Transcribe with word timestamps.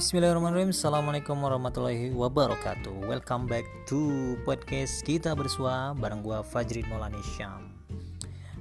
Bismillahirrahmanirrahim. 0.00 0.72
Assalamualaikum 0.72 1.36
warahmatullahi 1.44 2.08
wabarakatuh. 2.16 3.04
Welcome 3.04 3.44
back 3.44 3.68
to 3.84 4.32
podcast 4.48 5.04
kita 5.04 5.36
bersua 5.36 5.92
Bareng 5.92 6.24
gua 6.24 6.40
Fajri 6.40 6.80
Maulani 6.88 7.20
Syam. 7.36 7.68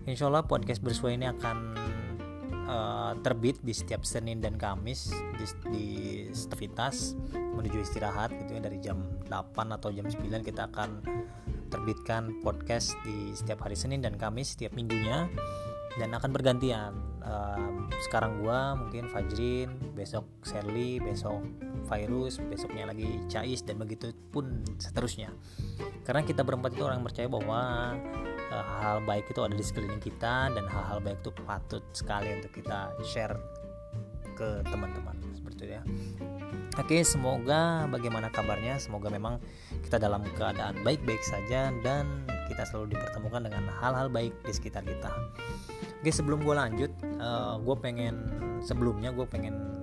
Insya 0.03 0.27
Allah 0.27 0.43
podcast 0.43 0.83
bersua 0.83 1.15
ini 1.15 1.31
akan 1.31 1.79
uh, 2.67 3.15
terbit 3.23 3.55
di 3.63 3.71
setiap 3.71 4.03
Senin 4.03 4.43
dan 4.43 4.59
Kamis 4.59 5.15
Di, 5.39 5.47
di 5.71 5.87
menuju 7.31 7.87
istirahat 7.87 8.35
gitu 8.35 8.59
ya. 8.59 8.61
Dari 8.67 8.83
jam 8.83 8.99
8 9.31 9.31
atau 9.79 9.95
jam 9.95 10.11
9 10.11 10.43
kita 10.43 10.67
akan 10.67 11.07
terbitkan 11.71 12.35
podcast 12.43 12.99
di 13.07 13.31
setiap 13.31 13.63
hari 13.63 13.79
Senin 13.79 14.03
dan 14.03 14.19
Kamis 14.19 14.59
setiap 14.59 14.75
minggunya. 14.75 15.31
Dan 15.95 16.11
akan 16.11 16.35
bergantian. 16.35 16.99
Um, 17.23 17.87
sekarang 18.03 18.43
gua 18.43 18.75
mungkin 18.75 19.07
Fajrin 19.07 19.78
besok 19.99 20.23
Sherly 20.47 21.03
besok 21.03 21.43
Virus 21.91 22.39
besoknya 22.39 22.87
lagi 22.87 23.19
Cais 23.27 23.59
dan 23.67 23.75
begitu 23.75 24.15
pun 24.31 24.63
seterusnya 24.79 25.35
karena 26.07 26.23
kita 26.23 26.47
berempat 26.47 26.71
itu 26.71 26.87
orang 26.87 27.03
yang 27.03 27.07
percaya 27.11 27.27
bahwa 27.27 27.61
uh, 28.47 28.65
hal 28.79 29.03
baik 29.03 29.27
itu 29.27 29.43
ada 29.43 29.51
di 29.51 29.65
sekeliling 29.65 29.99
kita 29.99 30.55
dan 30.55 30.63
hal-hal 30.71 31.03
baik 31.03 31.19
itu 31.19 31.35
patut 31.43 31.83
sekali 31.91 32.31
untuk 32.39 32.55
kita 32.55 32.95
share 33.03 33.35
ke 34.39 34.63
teman-teman 34.71 35.19
seperti 35.35 35.67
itu 35.67 35.75
ya 35.75 35.83
Oke, 36.79 37.03
semoga 37.03 37.91
bagaimana 37.91 38.31
kabarnya? 38.31 38.79
Semoga 38.79 39.11
memang 39.11 39.35
kita 39.83 39.99
dalam 39.99 40.23
keadaan 40.39 40.79
baik-baik 40.79 41.19
saja 41.27 41.75
dan 41.83 42.23
kita 42.47 42.63
selalu 42.63 42.95
dipertemukan 42.95 43.51
dengan 43.51 43.67
hal-hal 43.83 44.07
baik 44.07 44.31
di 44.47 44.53
sekitar 44.55 44.87
kita. 44.87 45.11
Oke 45.99 46.15
sebelum 46.15 46.39
gue 46.39 46.55
lanjut, 46.55 46.91
uh, 47.19 47.19
eh, 47.19 47.55
gue 47.59 47.75
pengen 47.83 48.15
sebelumnya 48.63 49.11
gue 49.11 49.27
pengen 49.27 49.78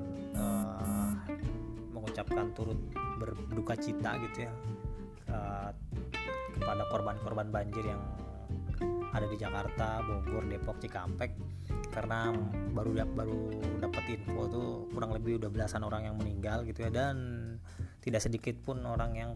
mengucapkan 2.16 2.48
turut 2.56 2.80
berduka 3.20 3.76
cita 3.76 4.16
gitu 4.24 4.48
ya 4.48 4.52
uh, 5.28 5.68
kepada 6.56 6.88
korban-korban 6.88 7.52
banjir 7.52 7.92
yang 7.92 8.00
ada 9.12 9.28
di 9.28 9.36
Jakarta, 9.36 10.00
Bogor, 10.00 10.48
Depok, 10.48 10.80
Cikampek 10.80 11.36
karena 11.92 12.32
baru 12.72 13.04
baru 13.04 13.52
dapat 13.84 14.16
info 14.16 14.48
tuh 14.48 14.68
kurang 14.96 15.12
lebih 15.12 15.36
udah 15.36 15.52
belasan 15.52 15.84
orang 15.84 16.08
yang 16.08 16.16
meninggal 16.16 16.64
gitu 16.64 16.88
ya 16.88 16.90
dan 16.92 17.16
tidak 18.00 18.24
sedikit 18.24 18.56
pun 18.64 18.80
orang 18.88 19.12
yang 19.12 19.30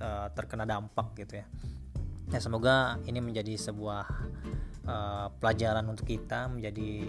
uh, 0.00 0.32
terkena 0.32 0.64
dampak 0.64 1.12
gitu 1.20 1.44
ya. 1.44 1.46
Ya 2.32 2.40
semoga 2.40 2.96
ini 3.04 3.20
menjadi 3.20 3.60
sebuah 3.60 4.04
uh, 4.88 5.28
pelajaran 5.36 5.84
untuk 5.84 6.08
kita 6.08 6.48
menjadi 6.48 7.04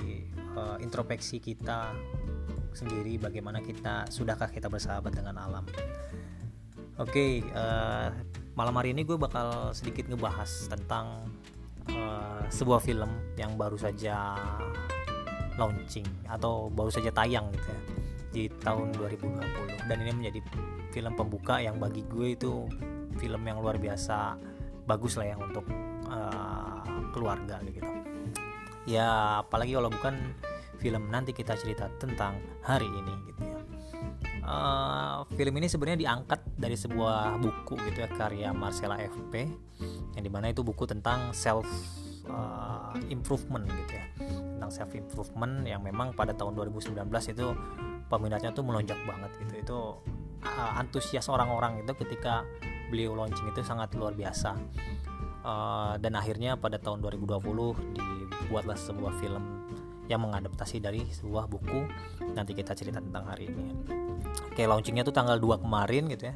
uh, 0.51 0.77
introspeksi 0.83 1.39
kita 1.39 1.95
sendiri 2.77 3.17
bagaimana 3.17 3.57
kita 3.65 4.05
sudahkah 4.13 4.53
kita 4.53 4.69
bersahabat 4.69 5.17
dengan 5.17 5.41
alam? 5.41 5.65
Oke 7.01 7.09
okay, 7.09 7.31
uh, 7.57 8.09
eh, 8.09 8.09
malam 8.53 8.77
hari 8.77 8.93
ini 8.93 9.01
gue 9.01 9.17
bakal 9.17 9.73
sedikit 9.73 10.05
ngebahas 10.05 10.69
tentang 10.69 11.25
uh, 11.89 12.45
sebuah 12.53 12.81
film 12.85 13.09
yang 13.33 13.57
baru 13.57 13.77
saja 13.77 14.37
launching 15.57 16.05
atau 16.29 16.69
baru 16.69 16.93
saja 16.93 17.09
tayang 17.09 17.49
gitu 17.49 17.69
ya 17.73 17.81
di 18.27 18.43
tahun 18.61 18.93
2020 18.93 19.89
dan 19.89 19.97
ini 20.03 20.11
menjadi 20.13 20.39
film 20.93 21.13
pembuka 21.17 21.57
yang 21.57 21.81
bagi 21.81 22.05
gue 22.05 22.37
itu 22.37 22.69
film 23.17 23.41
yang 23.41 23.57
luar 23.57 23.81
biasa 23.81 24.37
bagus 24.85 25.17
lah 25.17 25.33
ya 25.33 25.35
untuk 25.41 25.65
uh, 26.07 26.85
keluarga 27.11 27.57
gitu. 27.65 27.89
Ya 28.87 29.41
apalagi 29.43 29.75
kalau 29.75 29.91
bukan 29.91 30.15
film 30.77 31.09
nanti 31.09 31.33
kita 31.33 31.57
cerita 31.57 31.89
tentang 31.97 32.37
hari 32.61 32.87
ini 32.87 33.13
gitu 33.33 33.41
ya. 33.43 33.59
Uh, 34.47 35.27
film 35.35 35.59
ini 35.59 35.67
sebenarnya 35.67 36.07
diangkat 36.07 36.39
dari 36.55 36.79
sebuah 36.79 37.35
buku 37.43 37.75
gitu 37.91 37.99
ya 37.99 38.09
karya 38.15 38.49
Marcella 38.55 38.95
FP 38.95 39.43
yang 40.15 40.23
di 40.23 40.31
mana 40.31 40.55
itu 40.55 40.63
buku 40.63 40.87
tentang 40.87 41.35
self 41.35 41.67
uh, 42.31 42.95
improvement 43.11 43.67
gitu 43.67 43.93
ya. 43.99 44.05
Tentang 44.55 44.71
self 44.71 44.95
improvement 44.95 45.67
yang 45.67 45.83
memang 45.83 46.15
pada 46.15 46.31
tahun 46.31 46.55
2019 46.55 46.95
itu 47.11 47.47
peminatnya 48.07 48.55
tuh 48.55 48.63
melonjak 48.63 48.97
banget 49.03 49.31
gitu. 49.43 49.53
Itu 49.59 49.79
uh, 50.47 50.79
antusias 50.79 51.27
orang-orang 51.27 51.83
itu 51.83 51.91
ketika 52.07 52.47
beliau 52.87 53.19
launching 53.19 53.51
itu 53.51 53.59
sangat 53.67 53.91
luar 53.99 54.15
biasa. 54.15 54.55
Uh, 55.47 55.95
dan 56.03 56.15
akhirnya 56.19 56.59
pada 56.59 56.75
tahun 56.75 56.99
2020 57.03 57.39
dibuatlah 57.95 58.75
sebuah 58.75 59.15
film 59.19 59.66
yang 60.07 60.23
mengadaptasi 60.23 60.79
dari 60.79 61.03
sebuah 61.03 61.51
buku 61.51 61.79
nanti 62.31 62.55
kita 62.55 62.71
cerita 62.73 63.03
tentang 63.03 63.27
hari 63.27 63.51
ini. 63.51 63.75
Oke 64.51 64.63
launchingnya 64.65 65.03
tuh 65.05 65.13
tanggal 65.13 65.37
2 65.37 65.63
kemarin 65.63 66.07
gitu 66.09 66.31
ya. 66.31 66.35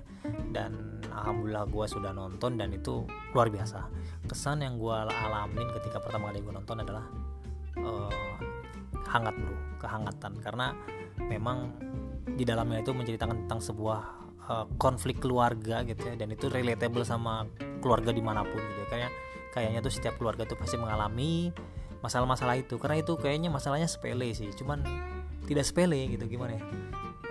Dan 0.52 1.02
alhamdulillah 1.12 1.66
gue 1.68 1.86
sudah 1.88 2.12
nonton 2.12 2.60
dan 2.60 2.70
itu 2.76 3.08
luar 3.34 3.48
biasa. 3.48 3.88
Kesan 4.28 4.62
yang 4.64 4.76
gue 4.78 4.94
alamin 4.94 5.68
ketika 5.80 6.04
pertama 6.04 6.30
kali 6.30 6.44
gue 6.44 6.54
nonton 6.54 6.78
adalah 6.84 7.06
uh, 7.80 8.36
hangat 9.08 9.36
bro. 9.40 9.56
Kehangatan. 9.80 10.32
Karena 10.44 10.76
memang 11.26 11.72
di 12.28 12.44
dalamnya 12.44 12.84
itu 12.84 12.92
menceritakan 12.92 13.48
tentang 13.48 13.60
sebuah 13.64 14.00
uh, 14.52 14.66
konflik 14.76 15.24
keluarga 15.24 15.82
gitu 15.88 16.12
ya. 16.12 16.16
Dan 16.20 16.36
itu 16.36 16.52
relatable 16.52 17.08
sama 17.08 17.48
keluarga 17.80 18.12
di 18.12 18.22
mana 18.22 18.44
pun 18.44 18.60
gitu 18.60 18.86
ya. 18.86 18.88
kayaknya 18.92 19.12
kayaknya 19.52 19.80
tuh 19.84 19.92
setiap 19.92 20.16
keluarga 20.16 20.48
tuh 20.48 20.56
pasti 20.56 20.80
mengalami 20.80 21.52
masalah-masalah 22.02 22.60
itu. 22.60 22.76
Karena 22.82 23.00
itu 23.00 23.14
kayaknya 23.18 23.50
masalahnya 23.50 23.88
sepele 23.88 24.34
sih. 24.34 24.50
Cuman 24.54 24.84
tidak 25.46 25.66
sepele 25.66 25.98
gitu 26.12 26.26
gimana 26.28 26.58
ya? 26.58 26.64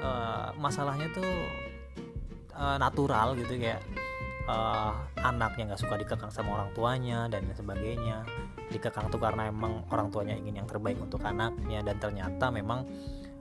Uh, 0.01 0.49
masalahnya 0.57 1.13
tuh 1.13 1.29
uh, 2.57 2.81
natural 2.81 3.37
gitu 3.37 3.61
kayak 3.61 3.85
uh, 4.49 4.97
anaknya 5.21 5.73
nggak 5.73 5.81
suka 5.81 6.01
dikekang 6.01 6.33
sama 6.33 6.57
orang 6.57 6.71
tuanya 6.73 7.29
dan 7.29 7.45
sebagainya. 7.53 8.25
Dikekang 8.71 9.11
tuh 9.13 9.21
karena 9.21 9.51
emang 9.51 9.85
orang 9.91 10.09
tuanya 10.09 10.39
ingin 10.39 10.63
yang 10.65 10.69
terbaik 10.71 10.97
untuk 11.03 11.21
anaknya 11.27 11.85
dan 11.85 11.97
ternyata 11.99 12.49
memang 12.49 12.87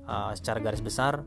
uh, 0.10 0.32
secara 0.34 0.58
garis 0.60 0.82
besar 0.82 1.22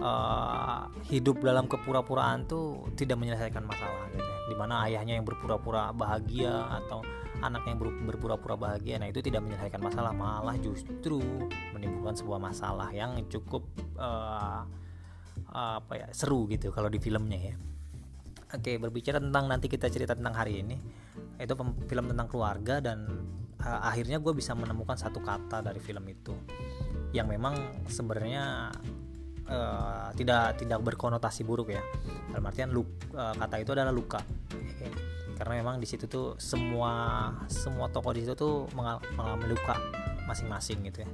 uh, 0.00 0.86
hidup 1.08 1.40
dalam 1.40 1.64
kepura-puraan 1.64 2.44
tuh 2.44 2.84
tidak 2.94 3.16
menyelesaikan 3.16 3.64
masalah 3.64 4.12
gitu 4.12 4.22
ya. 4.22 4.38
di 4.52 4.54
mana 4.54 4.74
ayahnya 4.86 5.16
yang 5.16 5.26
berpura-pura 5.26 5.90
bahagia 5.96 6.68
atau 6.84 7.00
anak 7.44 7.68
yang 7.68 7.76
berpura-pura 7.80 8.56
bahagia 8.56 8.96
nah 9.00 9.08
itu 9.08 9.20
tidak 9.20 9.44
menyelesaikan 9.44 9.80
masalah 9.80 10.12
malah 10.16 10.56
justru 10.60 11.20
menimbulkan 11.76 12.16
sebuah 12.16 12.40
masalah 12.40 12.88
yang 12.92 13.16
cukup 13.28 13.66
uh, 14.00 14.64
apa 15.56 15.92
ya 15.96 16.06
seru 16.12 16.44
gitu 16.52 16.68
kalau 16.72 16.92
di 16.92 17.00
filmnya 17.00 17.52
ya. 17.52 17.54
Oke 18.56 18.78
berbicara 18.78 19.18
tentang 19.18 19.50
nanti 19.50 19.66
kita 19.66 19.90
cerita 19.90 20.14
tentang 20.14 20.36
hari 20.36 20.62
ini 20.62 20.76
itu 21.36 21.52
film 21.88 22.04
tentang 22.08 22.28
keluarga 22.30 22.80
dan 22.80 23.04
uh, 23.60 23.80
akhirnya 23.84 24.20
gue 24.20 24.32
bisa 24.32 24.56
menemukan 24.56 24.96
satu 24.96 25.20
kata 25.20 25.60
dari 25.64 25.80
film 25.80 26.04
itu 26.08 26.32
yang 27.12 27.28
memang 27.28 27.56
sebenarnya 27.88 28.72
uh, 29.48 30.08
tidak 30.14 30.60
tidak 30.60 30.80
berkonotasi 30.82 31.42
buruk 31.46 31.72
ya. 31.72 31.82
Dalam 32.30 32.44
artian 32.46 32.70
lu, 32.70 32.84
uh, 33.16 33.34
kata 33.34 33.56
itu 33.62 33.70
adalah 33.72 33.94
luka. 33.94 34.20
Karena 35.36 35.60
memang 35.60 35.76
di 35.78 35.86
situ 35.86 36.08
tuh 36.08 36.34
semua 36.40 37.28
semua 37.46 37.92
tokoh 37.92 38.16
di 38.16 38.24
situ 38.24 38.32
tuh 38.32 38.64
mengalami 38.72 39.52
luka 39.52 39.76
masing-masing 40.24 40.80
gitu 40.88 41.04
ya. 41.04 41.10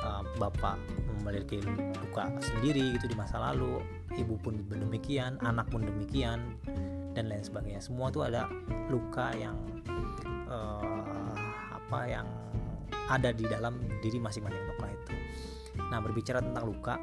Uh, 0.00 0.24
bapak 0.40 0.80
memiliki 1.20 1.60
luka 2.00 2.32
sendiri 2.40 2.96
gitu 2.96 3.04
di 3.12 3.16
masa 3.20 3.36
lalu 3.36 3.84
ibu 4.16 4.40
pun 4.40 4.56
demikian 4.72 5.36
anak 5.44 5.68
pun 5.68 5.84
demikian 5.84 6.56
dan 7.14 7.30
lain 7.30 7.44
sebagainya. 7.44 7.78
Semua 7.84 8.10
tuh 8.10 8.26
ada 8.26 8.48
luka 8.88 9.30
yang 9.36 9.54
uh, 10.50 11.36
apa 11.76 12.00
yang 12.08 12.26
ada 13.10 13.34
di 13.34 13.44
dalam 13.46 13.78
diri 14.02 14.18
masing-masing 14.18 14.62
tokoh 14.74 14.88
itu. 14.88 15.12
Nah 15.90 15.98
berbicara 15.98 16.38
tentang 16.42 16.64
luka, 16.70 16.94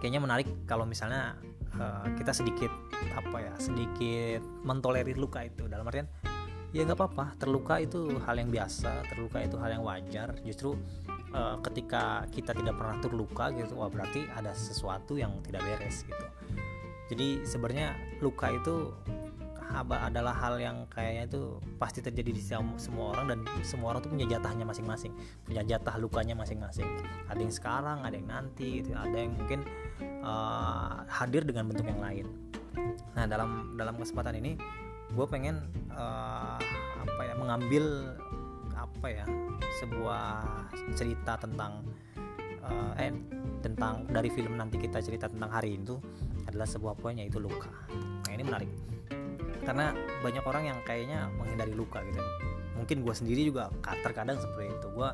kayaknya 0.00 0.20
menarik 0.22 0.48
kalau 0.68 0.84
misalnya 0.84 1.38
uh, 1.78 2.06
kita 2.16 2.32
sedikit 2.34 2.70
apa 3.14 3.36
ya 3.40 3.54
sedikit 3.58 4.42
mentolerir 4.62 5.16
luka 5.18 5.44
itu. 5.46 5.66
Dalam 5.66 5.86
artian 5.86 6.08
ya 6.74 6.82
nggak 6.82 6.98
apa-apa 6.98 7.38
terluka 7.38 7.78
itu 7.78 8.18
hal 8.26 8.34
yang 8.34 8.50
biasa 8.50 9.06
terluka 9.06 9.38
itu 9.42 9.56
hal 9.58 9.70
yang 9.80 9.84
wajar. 9.86 10.34
Justru 10.42 10.74
uh, 11.34 11.56
ketika 11.62 12.26
kita 12.30 12.54
tidak 12.54 12.74
pernah 12.78 12.96
terluka 13.02 13.50
gitu 13.54 13.78
wah 13.78 13.90
berarti 13.90 14.26
ada 14.32 14.54
sesuatu 14.54 15.18
yang 15.18 15.38
tidak 15.42 15.62
beres 15.66 16.06
gitu. 16.06 16.26
Jadi 17.04 17.44
sebenarnya 17.44 17.94
luka 18.24 18.48
itu 18.48 18.96
adalah 19.74 20.34
hal 20.38 20.54
yang 20.62 20.86
kayaknya 20.86 21.26
itu 21.26 21.58
pasti 21.82 21.98
terjadi 21.98 22.30
di 22.30 22.42
semua 22.78 23.06
orang 23.10 23.26
dan 23.34 23.38
semua 23.66 23.94
orang 23.94 24.06
tuh 24.06 24.14
punya 24.14 24.26
jatahnya 24.30 24.62
masing-masing 24.62 25.10
punya 25.42 25.66
jatah 25.66 25.98
lukanya 25.98 26.38
masing-masing. 26.38 26.86
Ada 27.26 27.40
yang 27.42 27.54
sekarang 27.54 27.98
ada 28.06 28.14
yang 28.14 28.28
nanti 28.30 28.80
gitu 28.80 28.94
ada 28.94 29.16
yang 29.18 29.34
mungkin 29.34 29.66
uh, 30.22 31.02
hadir 31.10 31.42
dengan 31.42 31.66
bentuk 31.66 31.84
yang 31.84 31.98
lain. 31.98 32.26
Nah 33.18 33.26
dalam 33.26 33.74
dalam 33.74 33.98
kesempatan 33.98 34.38
ini 34.38 34.54
gue 35.14 35.26
pengen 35.26 35.66
uh, 35.94 36.58
apa 37.02 37.22
ya 37.26 37.34
mengambil 37.36 38.14
apa 38.74 39.06
ya 39.10 39.26
sebuah 39.82 40.44
cerita 40.94 41.38
tentang 41.38 41.84
uh, 42.62 42.92
eh 42.98 43.14
tentang 43.62 44.04
dari 44.10 44.28
film 44.28 44.60
nanti 44.60 44.76
kita 44.76 45.00
cerita 45.00 45.26
tentang 45.30 45.48
hari 45.48 45.80
itu 45.80 45.96
adalah 46.44 46.68
sebuah 46.68 46.94
poin 47.00 47.16
yaitu 47.16 47.40
luka. 47.40 47.72
Nah 48.24 48.30
ini 48.32 48.44
menarik 48.44 48.70
karena 49.64 49.96
banyak 50.20 50.44
orang 50.44 50.64
yang 50.68 50.78
kayaknya 50.84 51.28
menghindari 51.34 51.74
luka 51.74 52.04
gitu. 52.06 52.20
Mungkin 52.76 53.02
gue 53.02 53.14
sendiri 53.14 53.40
juga 53.48 53.72
terkadang 54.04 54.36
seperti 54.38 54.70
itu. 54.70 54.88
Gue 54.92 55.08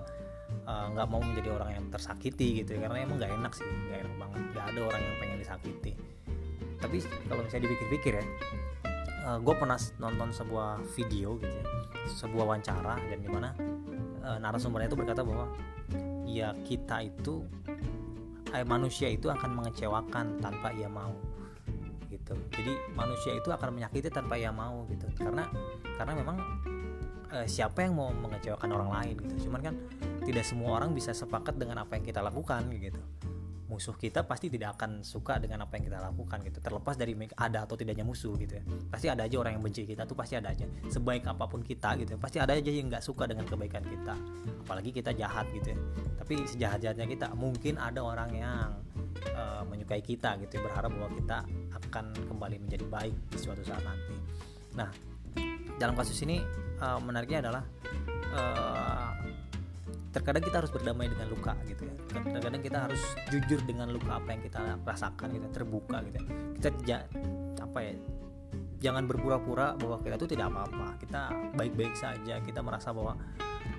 uh, 0.67 0.87
nggak 0.93 1.07
uh, 1.07 1.11
mau 1.11 1.23
menjadi 1.23 1.55
orang 1.55 1.71
yang 1.79 1.87
tersakiti 1.89 2.63
gitu 2.63 2.77
ya 2.77 2.91
karena 2.91 3.07
emang 3.07 3.17
nggak 3.23 3.33
enak 3.33 3.53
sih 3.55 3.65
nggak 3.67 3.99
enak 4.07 4.15
banget. 4.19 4.41
Nggak 4.53 4.65
ada 4.75 4.81
orang 4.91 5.01
yang 5.01 5.17
pengen 5.23 5.39
disakiti. 5.39 5.93
Tapi 6.81 6.97
kalau 7.29 7.41
misalnya 7.45 7.65
dipikir-pikir 7.69 8.13
ya 8.19 8.25
uh, 9.27 9.39
gue 9.39 9.55
pernah 9.55 9.79
nonton 10.01 10.29
sebuah 10.33 10.83
video 10.97 11.37
gitu 11.39 11.55
ya 11.55 11.65
sebuah 12.09 12.45
wawancara 12.49 12.97
dan 12.97 13.19
di 13.21 13.29
mana 13.29 13.53
uh, 14.25 14.39
narasumbernya 14.41 14.89
itu 14.89 14.99
berkata 14.99 15.23
bahwa 15.23 15.53
ya 16.25 16.55
kita 16.65 17.05
itu 17.05 17.45
eh, 18.55 18.67
manusia 18.67 19.11
itu 19.11 19.27
akan 19.29 19.51
mengecewakan 19.63 20.39
tanpa 20.39 20.71
ia 20.75 20.87
mau 20.87 21.13
gitu. 22.31 22.63
Jadi 22.63 22.73
manusia 22.95 23.35
itu 23.35 23.51
akan 23.51 23.75
menyakiti 23.75 24.07
tanpa 24.07 24.39
ia 24.39 24.55
mau 24.55 24.87
gitu. 24.87 25.11
Karena 25.19 25.51
karena 25.99 26.13
memang 26.15 26.37
eh, 27.35 27.47
siapa 27.51 27.83
yang 27.83 27.99
mau 27.99 28.15
mengecewakan 28.15 28.71
orang 28.71 28.91
lain 28.95 29.15
gitu. 29.27 29.51
Cuman 29.51 29.61
kan 29.67 29.75
tidak 30.23 30.47
semua 30.47 30.79
orang 30.79 30.95
bisa 30.95 31.11
sepakat 31.11 31.59
dengan 31.59 31.83
apa 31.83 31.99
yang 31.99 32.05
kita 32.07 32.23
lakukan 32.23 32.71
gitu 32.71 33.03
musuh 33.71 33.95
kita 33.95 34.27
pasti 34.27 34.51
tidak 34.51 34.75
akan 34.75 35.07
suka 35.07 35.39
dengan 35.39 35.63
apa 35.63 35.79
yang 35.79 35.87
kita 35.87 36.03
lakukan 36.03 36.43
gitu. 36.43 36.59
Terlepas 36.59 36.99
dari 36.99 37.15
ada 37.39 37.63
atau 37.63 37.79
tidaknya 37.79 38.03
musuh 38.03 38.35
gitu 38.35 38.59
ya. 38.59 38.63
Pasti 38.91 39.07
ada 39.07 39.23
aja 39.23 39.37
orang 39.39 39.55
yang 39.55 39.63
benci 39.63 39.87
kita 39.87 40.03
tuh 40.11 40.19
pasti 40.19 40.35
ada 40.35 40.51
aja. 40.51 40.67
Sebaik 40.91 41.23
apa 41.31 41.47
pun 41.47 41.63
kita 41.63 41.95
gitu 42.03 42.17
ya, 42.17 42.19
pasti 42.19 42.43
ada 42.43 42.59
aja 42.59 42.67
yang 42.67 42.91
nggak 42.91 43.07
suka 43.07 43.31
dengan 43.31 43.47
kebaikan 43.47 43.87
kita. 43.87 44.19
Apalagi 44.67 44.91
kita 44.91 45.15
jahat 45.15 45.47
gitu 45.55 45.71
ya. 45.71 45.79
Tapi 46.19 46.35
sejahat 46.51 46.83
jahatnya 46.83 47.07
kita 47.07 47.27
mungkin 47.39 47.79
ada 47.79 48.03
orang 48.03 48.31
yang 48.35 48.69
uh, 49.39 49.63
menyukai 49.71 50.03
kita 50.03 50.35
gitu 50.43 50.59
ya, 50.59 50.61
berharap 50.67 50.91
bahwa 50.91 51.11
kita 51.15 51.39
akan 51.87 52.05
kembali 52.27 52.57
menjadi 52.67 52.85
baik 52.91 53.15
di 53.31 53.39
suatu 53.39 53.63
saat 53.63 53.87
nanti. 53.87 54.19
Nah 54.75 54.91
dalam 55.79 55.95
kasus 55.95 56.19
ini 56.27 56.43
uh, 56.83 56.99
menariknya 56.99 57.47
adalah 57.47 57.63
uh, 58.35 59.30
terkadang 60.11 60.43
kita 60.43 60.57
harus 60.59 60.73
berdamai 60.75 61.07
dengan 61.07 61.31
luka 61.31 61.55
gitu 61.67 61.87
ya. 61.87 61.95
Terkadang 62.11 62.63
kita 62.63 62.79
harus 62.91 63.03
jujur 63.31 63.63
dengan 63.63 63.95
luka 63.95 64.19
apa 64.19 64.29
yang 64.35 64.43
kita 64.43 64.61
rasakan 64.83 65.29
gitu 65.39 65.47
terbuka 65.55 66.03
gitu 66.03 66.19
ya. 66.19 66.27
kita 66.59 66.69
ja, 66.85 66.99
apa 67.63 67.79
ya 67.79 67.95
jangan 68.81 69.05
berpura-pura 69.07 69.79
bahwa 69.79 70.03
kita 70.03 70.15
itu 70.19 70.29
tidak 70.35 70.51
apa-apa. 70.51 70.99
Kita 70.99 71.23
baik-baik 71.55 71.95
saja 71.95 72.43
kita 72.43 72.61
merasa 72.61 72.91
bahwa 72.91 73.15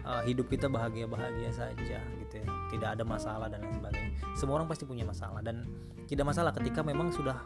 uh, 0.07 0.23
hidup 0.23 0.47
kita 0.47 0.71
bahagia-bahagia 0.71 1.51
saja 1.51 1.99
gitu 1.99 2.33
ya. 2.39 2.47
Tidak 2.71 2.89
ada 2.95 3.03
masalah 3.03 3.51
dan 3.51 3.67
lain 3.67 3.75
sebagainya. 3.75 4.11
Semua 4.39 4.63
orang 4.63 4.71
pasti 4.71 4.87
punya 4.87 5.03
masalah 5.03 5.43
dan 5.43 5.67
tidak 6.07 6.31
masalah 6.31 6.55
ketika 6.55 6.79
memang 6.79 7.11
sudah 7.11 7.43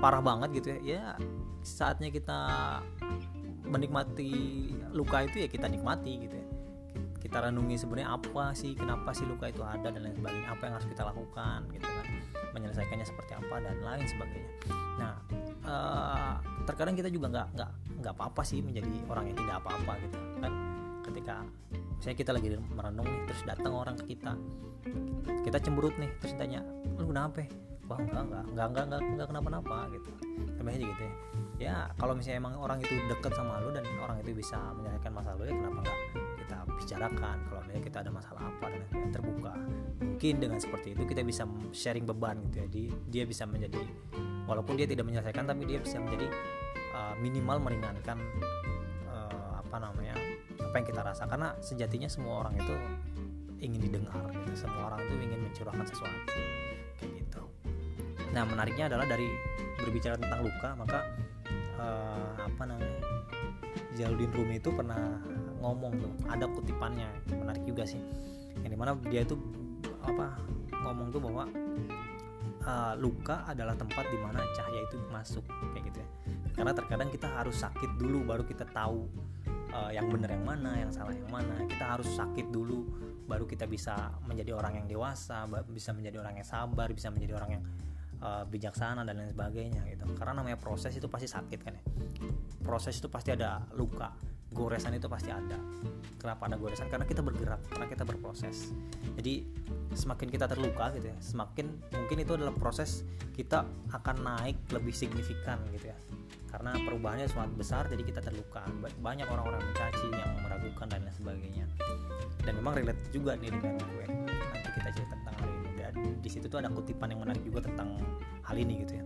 parah 0.00 0.24
banget 0.24 0.64
gitu 0.64 0.68
ya. 0.72 0.78
Ya 0.80 1.04
saatnya 1.60 2.08
kita 2.08 2.40
menikmati 3.68 4.32
luka 4.96 5.28
itu 5.28 5.44
ya 5.44 5.48
kita 5.52 5.68
nikmati 5.68 6.26
gitu 6.26 6.34
ya 6.34 6.46
kita 7.20 7.36
renungi 7.46 7.76
sebenarnya 7.76 8.16
apa 8.16 8.56
sih 8.56 8.72
kenapa 8.72 9.12
sih 9.12 9.28
luka 9.28 9.52
itu 9.52 9.60
ada 9.60 9.92
dan 9.92 10.00
lain 10.00 10.16
sebagainya 10.16 10.48
apa 10.48 10.62
yang 10.64 10.74
harus 10.80 10.88
kita 10.88 11.02
lakukan 11.04 11.58
gitu 11.76 11.84
kan 11.86 12.06
menyelesaikannya 12.56 13.06
seperti 13.06 13.32
apa 13.36 13.54
dan 13.62 13.76
lain 13.84 14.06
sebagainya. 14.08 14.50
Nah 14.98 15.14
uh, 15.68 16.34
terkadang 16.66 16.96
kita 16.98 17.12
juga 17.12 17.30
nggak 17.30 17.48
nggak 17.54 17.70
nggak 18.02 18.14
apa-apa 18.16 18.42
sih 18.42 18.64
menjadi 18.64 18.90
orang 19.06 19.30
yang 19.30 19.36
tidak 19.38 19.56
apa-apa 19.62 19.92
gitu 20.02 20.18
kan. 20.40 20.52
Ketika 21.04 21.34
saya 22.00 22.14
kita 22.16 22.30
lagi 22.32 22.48
merenung 22.56 23.06
nih 23.06 23.22
terus 23.28 23.42
datang 23.44 23.72
orang 23.76 23.94
ke 24.00 24.16
kita 24.16 24.32
kita 25.44 25.58
cemberut 25.60 25.92
nih 26.00 26.08
terus 26.24 26.32
tanya 26.40 26.64
lu 26.96 27.04
kenapa 27.04 27.44
wah 27.84 28.00
enggak 28.00 28.22
enggak 28.24 28.44
enggak 28.48 28.66
enggak 28.66 28.84
enggak, 28.88 29.00
enggak 29.04 29.28
kenapa-napa 29.28 29.76
gitu. 29.92 30.10
Sampai 30.56 30.72
aja 30.80 30.84
gitu 30.88 31.02
ya. 31.04 31.14
Ya 31.60 31.76
kalau 32.00 32.16
misalnya 32.16 32.40
emang 32.40 32.56
orang 32.56 32.80
itu 32.80 32.96
deket 33.06 33.32
sama 33.36 33.60
lu 33.60 33.70
dan 33.76 33.84
orang 34.00 34.16
itu 34.24 34.32
bisa 34.32 34.56
menyelesaikan 34.80 35.12
masalah 35.12 35.36
lu 35.36 35.44
ya 35.44 35.54
kenapa 35.54 35.78
enggak 35.84 35.98
bicarakan 36.80 37.36
kalau 37.46 37.60
misalnya 37.68 37.84
kita 37.84 37.98
ada 38.00 38.10
masalah 38.10 38.42
apa 38.48 38.66
dan 38.72 38.82
terbuka. 39.12 39.52
Mungkin 40.00 40.34
dengan 40.40 40.58
seperti 40.58 40.96
itu 40.96 41.02
kita 41.04 41.20
bisa 41.20 41.44
sharing 41.76 42.08
beban 42.08 42.40
gitu 42.48 42.64
ya. 42.64 42.66
Jadi 42.72 42.84
dia 43.12 43.24
bisa 43.28 43.44
menjadi 43.44 43.80
walaupun 44.48 44.74
dia 44.80 44.88
tidak 44.88 45.04
menyelesaikan 45.04 45.44
tapi 45.44 45.62
dia 45.68 45.78
bisa 45.78 46.00
menjadi 46.00 46.26
uh, 46.96 47.14
minimal 47.20 47.60
meringankan 47.60 48.18
uh, 49.06 49.60
apa 49.60 49.76
namanya 49.76 50.16
apa 50.60 50.74
yang 50.80 50.86
kita 50.88 51.00
rasa 51.04 51.28
karena 51.28 51.54
sejatinya 51.60 52.08
semua 52.08 52.42
orang 52.46 52.56
itu 52.56 52.74
ingin 53.60 53.80
didengar 53.84 54.24
gitu. 54.32 54.66
Semua 54.66 54.88
orang 54.92 55.04
itu 55.04 55.14
ingin 55.20 55.40
mencurahkan 55.44 55.86
sesuatu 55.86 56.40
kayak 56.96 57.12
gitu. 57.20 57.42
Nah 58.32 58.42
menariknya 58.48 58.88
adalah 58.88 59.04
dari 59.04 59.28
berbicara 59.80 60.16
tentang 60.16 60.40
luka 60.44 60.68
maka 60.76 60.98
uh, 61.80 62.34
apa 62.40 62.62
namanya 62.64 63.00
Jaludin 63.96 64.32
Rumi 64.32 64.56
itu 64.60 64.70
pernah 64.72 65.20
ngomong 65.60 65.92
tuh 66.00 66.12
ada 66.26 66.48
kutipannya 66.48 67.08
menarik 67.30 67.62
juga 67.68 67.84
sih. 67.84 68.00
Yang 68.64 68.70
di 68.74 68.78
mana 68.78 68.96
dia 69.08 69.22
itu 69.22 69.36
apa 70.00 70.40
ngomong 70.72 71.12
tuh 71.12 71.20
bahwa 71.20 71.44
uh, 72.64 72.94
luka 72.96 73.44
adalah 73.46 73.76
tempat 73.76 74.04
di 74.08 74.18
mana 74.18 74.40
cahaya 74.56 74.80
itu 74.84 74.96
masuk 75.12 75.44
kayak 75.76 75.84
gitu 75.92 75.98
ya. 76.00 76.08
Karena 76.56 76.72
terkadang 76.74 77.08
kita 77.12 77.28
harus 77.30 77.60
sakit 77.60 78.00
dulu 78.00 78.24
baru 78.26 78.44
kita 78.44 78.66
tahu 78.72 79.06
uh, 79.72 79.90
yang 79.92 80.08
benar 80.08 80.34
yang 80.34 80.44
mana 80.44 80.80
yang 80.80 80.90
salah 80.90 81.12
yang 81.12 81.28
mana. 81.28 81.68
Kita 81.68 81.84
harus 81.96 82.08
sakit 82.16 82.48
dulu 82.48 82.88
baru 83.30 83.46
kita 83.46 83.68
bisa 83.70 84.10
menjadi 84.26 84.58
orang 84.58 84.82
yang 84.82 84.86
dewasa 84.90 85.46
bisa 85.70 85.94
menjadi 85.94 86.18
orang 86.18 86.42
yang 86.42 86.48
sabar 86.48 86.90
bisa 86.90 87.14
menjadi 87.14 87.38
orang 87.38 87.50
yang 87.60 87.64
uh, 88.18 88.42
bijaksana 88.48 89.06
dan 89.06 89.14
lain 89.20 89.30
sebagainya 89.30 89.86
gitu. 89.86 90.04
Karena 90.16 90.40
namanya 90.42 90.58
proses 90.58 90.90
itu 90.96 91.06
pasti 91.06 91.30
sakit 91.30 91.58
kan 91.62 91.72
ya. 91.78 91.82
Proses 92.60 92.98
itu 92.98 93.06
pasti 93.06 93.30
ada 93.30 93.62
luka 93.76 94.10
goresan 94.50 94.98
itu 94.98 95.06
pasti 95.06 95.30
ada. 95.30 95.58
Kenapa 96.18 96.50
ada 96.50 96.56
goresan? 96.58 96.90
Karena 96.90 97.06
kita 97.06 97.22
bergerak 97.22 97.62
karena 97.70 97.86
kita 97.86 98.02
berproses. 98.02 98.74
Jadi 99.14 99.46
semakin 99.94 100.28
kita 100.30 100.46
terluka 100.46 100.94
gitu 100.94 101.10
ya 101.10 101.18
semakin 101.18 101.66
mungkin 101.90 102.18
itu 102.22 102.38
adalah 102.38 102.54
proses 102.54 103.02
kita 103.34 103.66
akan 103.90 104.16
naik 104.22 104.58
lebih 104.74 104.94
signifikan 104.94 105.58
gitu 105.74 105.90
ya. 105.94 105.98
Karena 106.50 106.74
perubahannya 106.74 107.30
sangat 107.30 107.54
besar 107.54 107.82
jadi 107.86 108.02
kita 108.02 108.20
terluka. 108.26 108.66
Banyak 108.98 109.30
orang-orang 109.30 109.62
mencaci 109.62 110.06
yang 110.10 110.30
meragukan 110.42 110.86
dan 110.90 111.06
lain 111.06 111.14
sebagainya. 111.14 111.66
Dan 112.42 112.58
memang 112.58 112.74
relate 112.74 112.98
juga 113.14 113.38
nih 113.38 113.54
dengan 113.54 113.78
gue. 113.78 114.06
Nanti 114.10 114.68
kita 114.74 114.88
cerita 114.90 115.14
tentang 115.14 115.36
hal 115.38 115.48
ini. 115.48 115.70
Dan 115.78 115.94
di 116.18 116.28
situ 116.28 116.50
tuh 116.50 116.58
ada 116.58 116.66
kutipan 116.74 117.14
yang 117.14 117.22
menarik 117.22 117.42
juga 117.46 117.70
tentang 117.70 118.02
hal 118.42 118.56
ini 118.58 118.82
gitu 118.82 118.98
ya. 118.98 119.04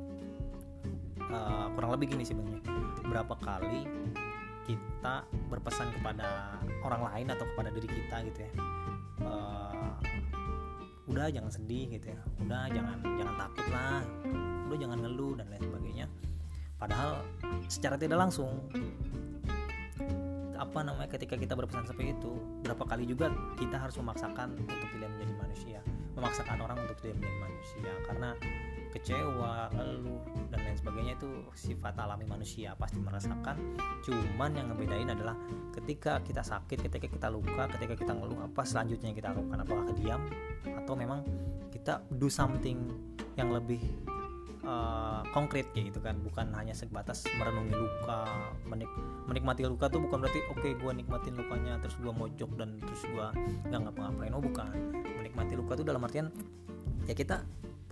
Uh, 1.29 1.67
kurang 1.77 1.93
lebih 1.93 2.17
gini 2.17 2.25
sebenarnya. 2.25 2.65
Berapa 3.05 3.37
kali 3.37 3.85
kita 4.65 5.25
berpesan 5.53 5.93
kepada 6.01 6.59
orang 6.81 7.03
lain 7.13 7.27
atau 7.33 7.45
kepada 7.53 7.69
diri 7.73 7.89
kita 7.89 8.17
gitu 8.33 8.39
ya. 8.49 8.53
Uh, 9.25 9.95
udah 11.09 11.29
jangan 11.29 11.53
sedih 11.53 11.93
gitu 11.93 12.13
ya. 12.13 12.21
Udah 12.41 12.69
jangan 12.73 12.99
jangan 13.21 13.35
takut 13.37 13.67
lah. 13.71 14.01
Udah 14.69 14.79
jangan 14.81 14.99
ngeluh 15.05 15.33
dan 15.37 15.47
lain 15.53 15.63
sebagainya. 15.63 16.07
Padahal 16.81 17.23
secara 17.69 17.97
tidak 17.97 18.19
langsung 18.19 18.69
apa 20.55 20.81
namanya 20.81 21.11
ketika 21.11 21.37
kita 21.37 21.53
berpesan 21.59 21.85
seperti 21.85 22.15
itu 22.15 22.33
berapa 22.65 22.85
kali 22.87 23.05
juga 23.05 23.29
kita 23.59 23.77
harus 23.77 23.99
memaksakan 24.01 24.57
untuk 24.57 24.89
tidak 24.97 25.09
menjadi 25.17 25.33
manusia. 25.37 25.79
Memaksakan 26.17 26.59
orang 26.65 26.79
untuk 26.81 26.97
tidak 27.05 27.17
menjadi 27.21 27.39
manusia. 27.43 27.93
Karena 28.09 28.31
kecewa, 28.95 29.75
ngeluh 29.75 30.23
dan 30.55 30.59
lain 30.63 30.79
sebagainya 30.79 31.13
itu 31.19 31.31
sifat 31.59 31.99
alami 31.99 32.23
manusia 32.31 32.79
pasti 32.79 33.03
merasakan. 33.03 33.59
Cuman 34.07 34.55
yang 34.55 34.71
ngebedain 34.71 35.11
adalah 35.11 35.35
ketika 35.75 36.23
kita 36.23 36.47
sakit, 36.47 36.87
ketika 36.87 37.11
kita 37.11 37.27
luka, 37.27 37.67
ketika 37.75 37.99
kita 37.99 38.15
ngeluh 38.15 38.47
apa 38.47 38.63
selanjutnya 38.63 39.11
kita 39.11 39.35
lakukan? 39.35 39.59
Apakah 39.67 39.91
diam 39.99 40.23
atau 40.63 40.95
memang 40.95 41.27
kita 41.75 42.07
do 42.15 42.31
something 42.31 42.87
yang 43.35 43.51
lebih 43.51 43.83
uh, 44.63 45.27
konkret 45.35 45.75
kayak 45.75 45.91
gitu 45.91 45.99
kan? 45.99 46.15
Bukan 46.23 46.55
hanya 46.55 46.79
sebatas 46.79 47.27
merenungi 47.35 47.75
luka 47.75 48.31
menik 48.71 48.91
menikmati 49.27 49.67
luka 49.67 49.91
tuh 49.91 50.07
bukan 50.07 50.23
berarti 50.23 50.39
oke 50.55 50.63
okay, 50.63 50.73
gue 50.79 50.93
nikmatin 50.95 51.35
lukanya 51.35 51.83
terus 51.83 51.99
gue 51.99 52.15
mojok 52.15 52.51
dan 52.55 52.79
terus 52.79 53.03
gue 53.11 53.27
nggak 53.67 53.91
ngapa-ngapain. 53.91 54.31
Oh 54.31 54.43
bukan. 54.43 54.71
Menikmati 55.19 55.59
luka 55.59 55.75
tuh 55.75 55.83
dalam 55.83 55.99
artian 56.07 56.31
ya 57.05 57.13
kita 57.13 57.45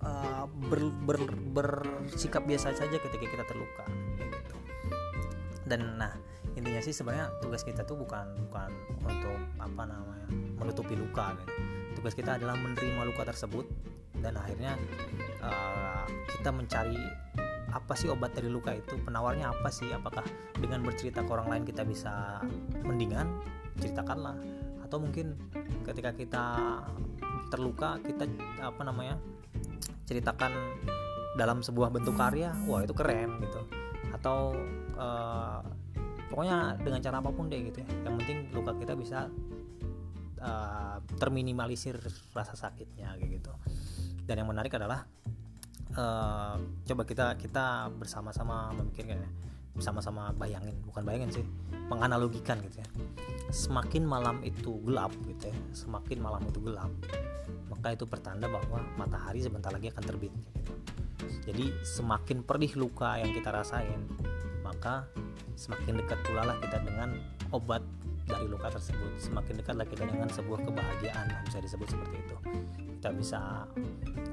uh, 0.03 0.45
ber, 0.69 0.91
ber, 1.07 1.19
bersikap 1.55 2.45
biasa 2.47 2.75
saja 2.75 2.97
ketika 2.99 3.27
kita 3.27 3.45
terluka 3.47 3.85
gitu. 4.19 4.57
Dan 5.67 5.97
nah 5.97 6.13
intinya 6.53 6.83
sih 6.85 6.93
sebenarnya 6.93 7.33
tugas 7.41 7.65
kita 7.65 7.87
tuh 7.87 7.97
bukan 7.97 8.29
bukan 8.51 8.71
untuk 9.07 9.39
apa 9.57 9.83
namanya 9.89 10.29
menutupi 10.59 10.95
luka 10.99 11.33
gitu. 11.43 11.53
Tugas 12.03 12.15
kita 12.19 12.37
adalah 12.37 12.59
menerima 12.59 13.09
luka 13.09 13.23
tersebut 13.25 13.67
dan 14.21 14.39
akhirnya 14.39 14.79
uh, 15.43 16.07
kita 16.39 16.51
mencari 16.55 17.03
apa 17.73 17.97
sih 17.97 18.13
obat 18.13 18.37
dari 18.37 18.53
luka 18.53 18.77
itu 18.77 19.01
penawarnya 19.01 19.49
apa 19.49 19.73
sih 19.73 19.89
apakah 19.91 20.23
dengan 20.61 20.85
bercerita 20.85 21.25
ke 21.25 21.31
orang 21.33 21.49
lain 21.49 21.65
kita 21.65 21.83
bisa 21.89 22.45
mendingan 22.85 23.27
ceritakanlah. 23.81 24.37
Atau 24.85 25.01
mungkin 25.01 25.41
ketika 25.89 26.13
kita 26.13 26.45
terluka 27.49 27.97
kita 28.05 28.29
apa 28.61 28.83
namanya 28.85 29.17
ceritakan 30.13 30.53
dalam 31.33 31.65
sebuah 31.65 31.89
bentuk 31.89 32.13
karya 32.13 32.53
wah 32.69 32.85
itu 32.85 32.93
keren 32.93 33.41
gitu. 33.41 33.65
Atau 34.13 34.53
uh, 35.01 35.65
pokoknya 36.29 36.77
dengan 36.85 37.01
cara 37.01 37.25
apa 37.25 37.33
pun 37.33 37.49
deh 37.49 37.73
gitu 37.73 37.81
ya. 37.81 37.89
Yang 38.05 38.15
penting 38.21 38.39
luka 38.53 38.73
kita 38.77 38.93
bisa 38.93 39.33
uh, 40.45 40.97
terminimalisir 41.17 41.97
rasa 42.37 42.53
sakitnya 42.53 43.17
kayak 43.17 43.41
gitu. 43.41 43.53
Dan 44.29 44.45
yang 44.45 44.49
menarik 44.53 44.77
adalah 44.77 45.09
uh, 45.97 46.61
coba 46.61 47.03
kita 47.09 47.27
kita 47.41 47.89
bersama-sama 47.97 48.71
memikirkan 48.77 49.25
ya 49.25 49.31
sama-sama 49.81 50.35
bayangin 50.37 50.77
bukan 50.85 51.03
bayangin 51.07 51.31
sih 51.41 51.45
menganalogikan 51.89 52.61
gitu 52.65 52.81
ya. 52.81 52.89
Semakin 53.53 54.05
malam 54.05 54.41
itu 54.45 54.81
gelap 54.85 55.13
gitu 55.29 55.49
ya 55.49 55.57
semakin 55.73 56.19
malam 56.21 56.43
itu 56.49 56.61
gelap 56.65 56.93
maka 57.69 57.97
itu 57.97 58.05
pertanda 58.05 58.47
bahwa 58.49 58.85
matahari 58.97 59.41
sebentar 59.43 59.73
lagi 59.73 59.91
akan 59.91 60.05
terbit 60.05 60.33
gitu. 60.33 60.63
jadi 61.51 61.65
semakin 61.83 62.45
perih 62.47 62.73
luka 62.79 63.19
yang 63.19 63.33
kita 63.33 63.51
rasain 63.51 64.01
maka 64.63 65.05
semakin 65.57 66.01
dekat 66.01 66.21
pula 66.25 66.49
lah 66.49 66.57
kita 66.63 66.81
dengan 66.81 67.19
obat 67.53 67.85
dari 68.23 68.47
luka 68.49 68.71
tersebut. 68.73 69.19
Semakin 69.19 69.61
dekatlah 69.61 69.87
kita 69.87 70.07
dengan 70.09 70.31
sebuah 70.31 70.65
kebahagiaan 70.65 71.27
bisa 71.45 71.59
disebut 71.59 71.89
seperti 71.91 72.17
itu. 72.23 72.37
Kita 72.99 73.11
bisa 73.13 73.41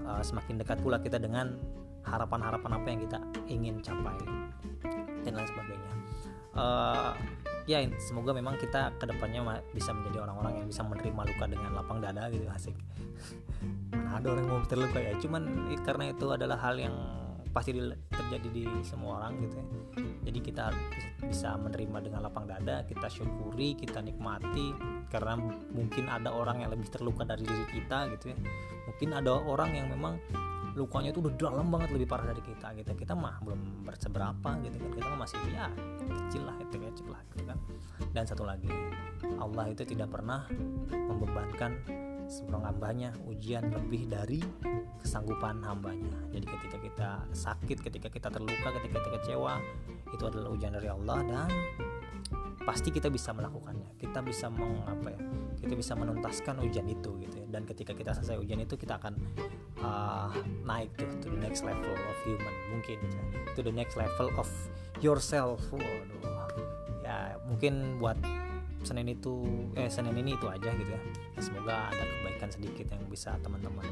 uh, 0.05 0.23
semakin 0.23 0.61
dekat 0.61 0.77
pula 0.79 1.01
kita 1.01 1.17
dengan 1.17 1.57
harapan-harapan 2.05 2.71
apa 2.79 2.87
yang 2.87 2.99
kita 3.03 3.19
ingin 3.49 3.75
capai 3.83 4.17
dan 5.23 5.33
lain 5.37 5.47
sebagainya. 5.47 5.93
Uh, 6.57 7.13
ya 7.69 7.85
semoga 8.01 8.33
memang 8.33 8.57
kita 8.57 8.89
ke 8.97 9.05
depannya 9.05 9.61
bisa 9.71 9.93
menjadi 9.93 10.25
orang-orang 10.25 10.63
yang 10.63 10.67
bisa 10.67 10.81
menerima 10.81 11.21
luka 11.29 11.45
dengan 11.45 11.71
lapang 11.77 12.01
dada 12.01 12.25
gitu 12.33 12.49
asik. 12.49 12.75
Mana 13.93 14.17
ada 14.17 14.27
orang 14.33 14.45
mau 14.49 14.61
terluka 14.65 14.97
ya? 14.97 15.13
Cuman 15.21 15.69
karena 15.85 16.09
itu 16.09 16.25
adalah 16.33 16.57
hal 16.57 16.81
yang 16.81 16.95
pasti 17.49 17.73
terjadi 18.13 18.47
di 18.53 18.63
semua 18.85 19.21
orang 19.21 19.41
gitu 19.41 19.55
ya. 19.57 19.65
Jadi 20.29 20.39
kita 20.41 20.65
bisa 21.25 21.57
menerima 21.57 21.97
dengan 22.05 22.21
lapang 22.29 22.45
dada 22.45 22.85
kita 22.85 23.09
syukuri 23.09 23.73
kita 23.73 24.05
nikmati 24.05 24.73
karena 25.09 25.33
mungkin 25.73 26.05
ada 26.05 26.29
orang 26.29 26.61
yang 26.61 26.69
lebih 26.69 26.89
terluka 26.93 27.25
dari 27.25 27.41
diri 27.41 27.65
kita 27.73 28.09
gitu 28.17 28.33
ya. 28.33 28.37
Mungkin 28.85 29.09
ada 29.17 29.33
orang 29.33 29.73
yang 29.73 29.89
memang 29.89 30.21
lukanya 30.79 31.11
itu 31.11 31.19
udah 31.19 31.33
dalam 31.35 31.67
banget 31.67 31.91
lebih 31.91 32.07
parah 32.07 32.31
dari 32.31 32.39
kita 32.39 32.71
gitu. 32.79 32.91
Kita 32.95 33.13
mah 33.19 33.43
belum 33.43 33.83
berseberapa 33.83 34.49
gitu 34.63 34.75
kan. 34.79 34.89
Kita 34.95 35.07
mah 35.11 35.19
masih 35.27 35.37
ya 35.51 35.67
kecil 36.07 36.47
lah 36.47 36.55
itu 36.63 36.75
kecil 36.79 37.07
lah 37.11 37.21
gitu 37.35 37.43
kan. 37.43 37.57
Dan 38.15 38.23
satu 38.23 38.47
lagi 38.47 38.71
Allah 39.35 39.65
itu 39.67 39.83
tidak 39.83 40.07
pernah 40.15 40.47
membebankan 40.87 41.83
seorang 42.29 42.63
hambanya 42.63 43.09
ujian 43.25 43.67
lebih 43.73 44.07
dari 44.07 44.39
kesanggupan 45.03 45.59
hambanya. 45.67 46.15
Jadi 46.31 46.45
ketika 46.47 46.77
kita 46.79 47.09
sakit 47.35 47.77
ketika 47.83 48.07
kita 48.07 48.27
terluka 48.31 48.69
ketika 48.79 48.97
kita 49.03 49.09
kecewa 49.19 49.59
itu 50.15 50.23
adalah 50.23 50.49
ujian 50.53 50.71
dari 50.71 50.87
Allah 50.87 51.19
dan 51.25 51.49
pasti 52.63 52.93
kita 52.93 53.09
bisa 53.09 53.33
melakukannya 53.33 53.88
kita 53.99 54.23
bisa 54.23 54.47
mengapa 54.47 55.11
ya 55.11 55.21
kita 55.59 55.75
bisa 55.75 55.93
menuntaskan 55.93 56.63
ujian 56.63 56.87
itu 56.87 57.11
gitu 57.19 57.35
ya 57.43 57.47
dan 57.51 57.67
ketika 57.67 57.91
kita 57.91 58.15
selesai 58.15 58.39
ujian 58.39 58.63
itu 58.63 58.79
kita 58.79 58.95
akan 58.95 59.19
uh, 59.83 60.31
naik 60.63 60.87
tuh 60.95 61.11
to 61.19 61.27
the 61.27 61.39
next 61.39 61.67
level 61.67 61.91
of 61.91 62.17
human 62.23 62.55
mungkin 62.71 62.95
ya. 62.95 63.23
to 63.53 63.61
the 63.61 63.73
next 63.73 63.99
level 63.99 64.31
of 64.39 64.47
yourself 65.03 65.59
waduh 65.75 66.23
ya 67.03 67.35
mungkin 67.43 67.99
buat 67.99 68.15
Senin 68.79 69.11
itu 69.11 69.43
eh 69.75 69.91
Senin 69.91 70.15
ini 70.15 70.39
itu 70.39 70.47
aja 70.47 70.71
gitu 70.71 70.91
ya. 70.95 71.01
ya 71.35 71.41
semoga 71.43 71.91
ada 71.91 72.03
kebaikan 72.07 72.49
sedikit 72.53 72.87
yang 72.95 73.03
bisa 73.11 73.35
teman-teman 73.43 73.83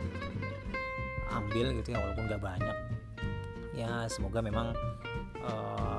ambil 1.27 1.75
gitu 1.81 1.91
ya 1.91 1.99
walaupun 1.99 2.23
gak 2.31 2.39
banyak 2.39 2.77
ya 3.75 4.07
semoga 4.09 4.39
memang 4.39 4.71
uh, 5.43 5.96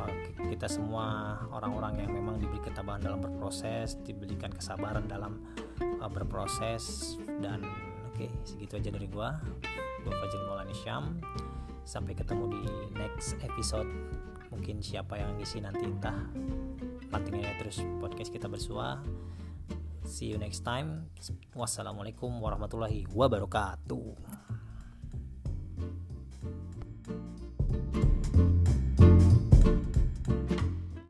kita 0.49 0.67
semua 0.67 1.37
orang-orang 1.53 2.03
yang 2.03 2.11
memang 2.17 2.41
diberi 2.41 2.59
ketabahan 2.65 3.05
dalam 3.05 3.21
berproses 3.21 4.01
diberikan 4.01 4.49
kesabaran 4.49 5.05
dalam 5.05 5.45
uh, 6.01 6.09
berproses 6.09 7.17
dan 7.45 7.61
oke 8.09 8.17
okay, 8.17 8.29
segitu 8.49 8.81
aja 8.81 8.91
dari 8.91 9.07
gua. 9.07 9.37
Gua 10.03 10.15
Fajri 10.17 10.43
Maulani 10.49 10.75
Syam. 10.75 11.21
Sampai 11.85 12.17
ketemu 12.17 12.53
di 12.53 12.63
next 12.97 13.37
episode. 13.45 13.89
Mungkin 14.49 14.81
siapa 14.81 15.21
yang 15.21 15.37
ngisi 15.37 15.61
nanti 15.61 15.85
entah 15.85 16.17
pentingnya 17.13 17.53
terus 17.61 17.85
podcast 18.01 18.33
kita 18.33 18.49
bersua. 18.49 19.01
See 20.09 20.33
you 20.33 20.41
next 20.41 20.65
time. 20.65 21.13
Wassalamualaikum 21.53 22.33
warahmatullahi 22.41 23.05
wabarakatuh 23.13 24.38